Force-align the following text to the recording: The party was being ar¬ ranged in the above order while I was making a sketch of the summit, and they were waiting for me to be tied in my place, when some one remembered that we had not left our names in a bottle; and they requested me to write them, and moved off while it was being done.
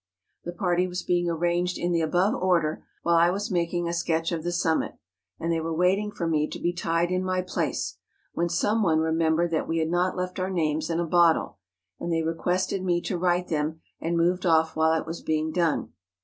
The 0.45 0.51
party 0.51 0.87
was 0.87 1.03
being 1.03 1.27
ar¬ 1.29 1.39
ranged 1.39 1.77
in 1.77 1.91
the 1.91 2.01
above 2.01 2.33
order 2.33 2.83
while 3.03 3.17
I 3.17 3.29
was 3.29 3.51
making 3.51 3.87
a 3.87 3.93
sketch 3.93 4.31
of 4.31 4.43
the 4.43 4.51
summit, 4.51 4.93
and 5.39 5.51
they 5.51 5.59
were 5.61 5.71
waiting 5.75 6.09
for 6.11 6.25
me 6.27 6.47
to 6.47 6.57
be 6.59 6.73
tied 6.73 7.11
in 7.11 7.23
my 7.23 7.43
place, 7.43 7.99
when 8.33 8.49
some 8.49 8.81
one 8.81 8.97
remembered 8.97 9.51
that 9.51 9.67
we 9.67 9.77
had 9.77 9.89
not 9.89 10.17
left 10.17 10.39
our 10.39 10.49
names 10.49 10.89
in 10.89 10.99
a 10.99 11.05
bottle; 11.05 11.59
and 11.99 12.11
they 12.11 12.23
requested 12.23 12.83
me 12.83 12.99
to 13.01 13.17
write 13.19 13.49
them, 13.49 13.79
and 13.99 14.17
moved 14.17 14.43
off 14.43 14.75
while 14.75 14.99
it 14.99 15.05
was 15.05 15.21
being 15.21 15.51
done. 15.51 15.93